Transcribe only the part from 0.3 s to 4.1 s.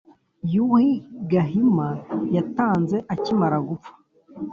yuhi gahima yatanze akimara gupfa